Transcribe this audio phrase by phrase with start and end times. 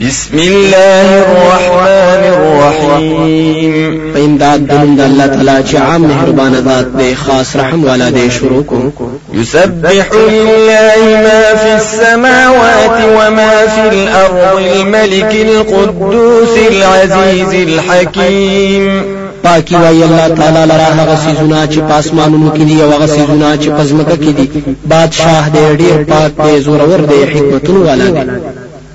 [0.00, 4.12] بسم الله الرحمن الرحيم.
[4.14, 8.62] فإمداد دنم دا الله تعالی چې عام مهربان ذات دی خاص رحم والا دی شروع
[8.62, 19.02] کو يسبح لله ما في السماوات وما في الأرض الملك القدوس العزيز الحكيم.
[19.42, 23.68] پاکی وای الله تعالی لرا هغه سيزونه چې پاسمانونو کې دي أو هغه سيزونه چې
[23.68, 24.48] پزمکه کې دي
[24.88, 28.55] بادشاہ دې ډېر پاک دې زور ور دې حکمتونه والا دی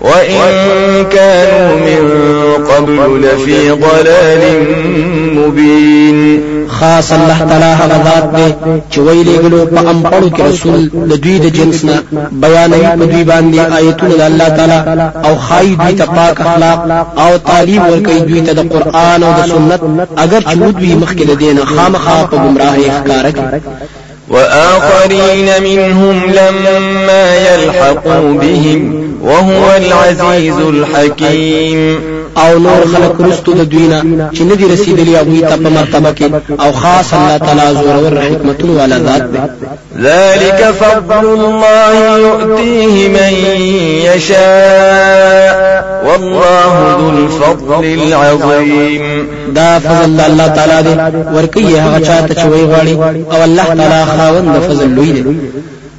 [0.00, 2.02] وإن كانوا من
[2.64, 4.42] قبل لفي ضلال
[5.34, 6.58] مبين.
[6.68, 8.54] خاص الله تعالی هغه ذات دی
[8.90, 9.36] چې ویلې
[10.04, 14.48] پړو کې رسول د دوی د جنس نه بیانوي په دوی باندې آیتونه د الله
[14.48, 16.80] تعالی أو خای دوی ته پاک اخلاق
[17.18, 19.80] أو تعلیم ورکوي دوی ته د قرآن أو د سنت
[20.16, 23.60] اگر چې دوی مخکې د دین خامخا په گمراهۍ ښکارا کوي
[24.30, 32.17] وآخرين منهم لما يلحقوا بهم وهو العزيز الحكيم.
[32.36, 34.02] او نور خلق رستو د دوینا
[34.34, 36.60] چې ندي رسیدلی هغه ته په مرتبه کې.
[36.60, 39.38] او خاص الله تعالی زور ور حکمتونه والا ذات دی.
[40.02, 43.32] ذلك فضل الله يؤتيه من
[44.06, 45.84] يشاء.
[46.06, 49.28] والله ذو الفضل العظيم.
[49.54, 50.94] دا فضل الله تعالی دی.
[51.34, 53.34] ورکی هغه چاته چې وی غواړي.
[53.34, 55.38] او الله تعالی خاوند فضل لوی دی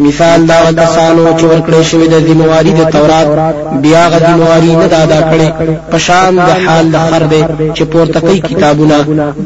[0.00, 3.28] مثال دا کسانو چې ورکړې شوی د ذمہواری د تورات
[3.84, 5.48] بیا غ ذمہواری نه ادا کړي.
[5.92, 7.42] پشان د حال د خر دی
[7.76, 8.96] چې پورته کوي کتابونه.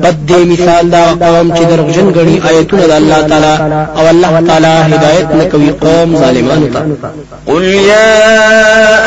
[0.03, 3.55] بد دی مثال دا قوم چې درغجن غړي آیتونه د الله تعالی
[3.99, 6.81] او الله تعالی هدایت نه کوي قوم ظالمانو ته.
[7.47, 8.10] قل يا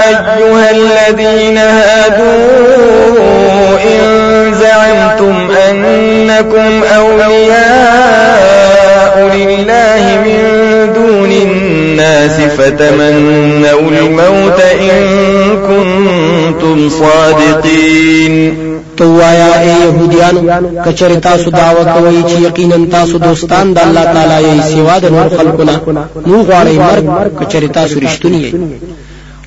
[0.10, 2.34] أيها الذين هادوا
[3.92, 4.04] إن
[4.62, 5.36] زعمتم
[5.70, 7.63] أنكم أولياء
[12.64, 15.02] فتمنوا الموت إن
[15.68, 18.54] كنتم صادقين
[18.98, 20.42] تو وایا اے يهوديانو
[20.86, 25.28] کچری تاسو دعوا کوي چې یقینا تاسو دوستان د الله تعالی یې سوا د نور
[25.38, 27.06] خلقنا نو غواړي مرګ
[27.40, 28.54] کچری تاسو رښتونی یې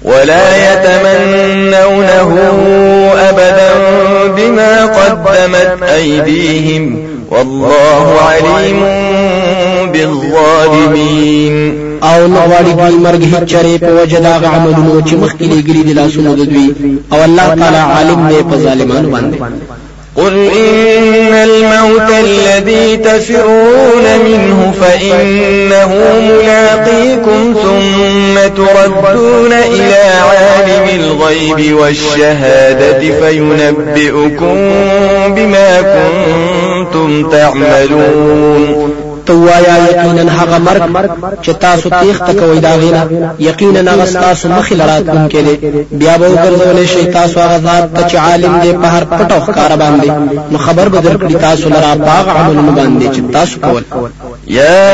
[0.04, 1.86] ولا يتمنونه
[3.28, 3.70] أبدا
[4.36, 6.96] بما قدمت أيديهم
[7.30, 8.80] والله عليم
[9.92, 15.82] بالظالمين۔ أو نو غواړي دوی مرګ هیڅ چره په وجه دا عملونو چې مخکې لګري
[15.86, 16.74] دي لاسونو د دوی
[17.12, 19.36] أو الله تعالی عالم دی په ظالمانو باندې
[20.16, 34.56] قل إن الموت الذي تفرون منه فإنه ملاقيكم ثم تردون إلى عالم الغيب والشهادة فينبئكم
[35.34, 38.95] بما كنتم تعملون.
[39.26, 40.82] توایا یقینا هغه مرګ
[41.44, 43.02] چې تاسو تیخ تکوي دا غینا.
[43.38, 45.54] یقینا هغه تاسو مخې لراتون کې دي
[46.00, 50.10] بیا به وګرځول شي تاسو هغه ذات چې عالم دی په هر پټو ښکار باندې.
[50.52, 53.82] نو خبر به درکړي تاسو لرا باغ عملونه باندې چې تاسو کول.
[54.46, 54.86] يا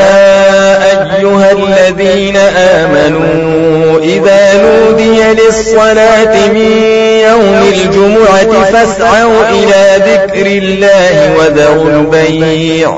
[1.15, 2.37] أيها الذين
[2.77, 6.92] آمنوا إذا نودي للصلاة من
[7.33, 12.89] يوم الجمعة فاسعوا إلى ذكر الله وذروا البيع.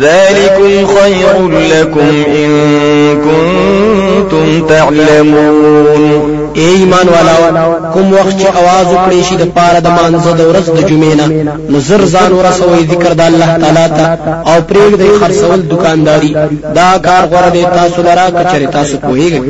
[0.00, 2.50] ذلكم خير لكم إن
[3.24, 6.41] كنتم تعلمون.
[6.57, 7.35] اے ایمان والا
[7.93, 11.27] کوم وخت چې आवाज وکړي شي د پاره د مانزه د ورځ د جمعې نه
[11.71, 14.05] نو زر ځان ورسوي ذکر د الله تعالی ته
[14.49, 16.31] او پرېګ د خرڅول دکانداري
[16.79, 19.41] دا کار غوړه دی تاسو لرا کچري تاسو کوهیږئ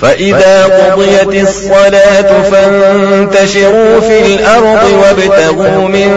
[0.00, 6.10] فإذا قضيت الصلاة فانتشروا في الأرض وابتغوا من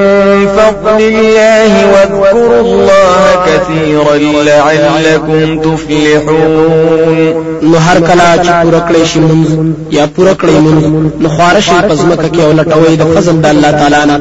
[0.57, 7.19] فضل الله واذكروا الله كثيرا لعلكم تفلحون.
[7.62, 9.47] نو هر کله چې پوره کړی شي مونږ
[9.91, 10.83] یا پوره کړی مونږ
[11.23, 14.17] نو خارشي پزمکه کې ولټوي د فضل د الله تعالی نه.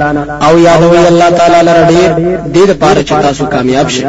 [0.48, 2.10] أو یادوي الله تعالی لره ډیر
[2.54, 4.04] دې لپاره چې تاسو کامیاب شئ.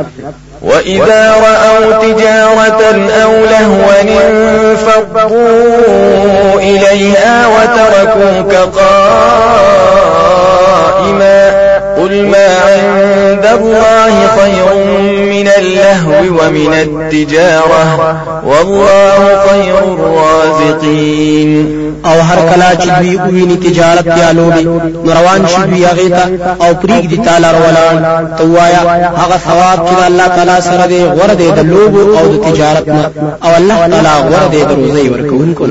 [0.63, 2.83] وإذا رأوا تجارة
[3.23, 5.39] أو لهوا انفضوا
[6.61, 9.99] إليها وتركوك قائما
[11.97, 12.49] قل ما
[13.39, 14.67] عند الله خير
[15.35, 17.85] من اللهو ومن التجارة.
[18.45, 21.89] والله خير الرازقين.
[22.05, 24.65] أو هر کلا چې دوی ویني تجارت یا لوبي
[25.07, 30.27] روان شي دوی هغه ته أو پریګ دي تعالی ولاړ توایا هغه ثواب چې الله
[30.27, 32.89] تعالی سره دی غره دی د لوبو أو د تجارت
[33.45, 35.67] أو الله تعالی غره دی د روزي ورکوونکو